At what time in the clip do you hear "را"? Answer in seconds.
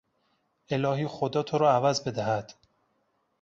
1.57-1.71